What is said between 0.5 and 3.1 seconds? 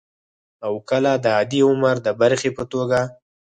او کله د عادي عمر د برخې په توګه